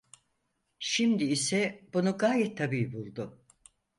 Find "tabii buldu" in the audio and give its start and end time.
2.57-3.39